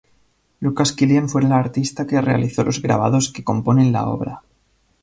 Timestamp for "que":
2.07-2.19, 3.31-3.43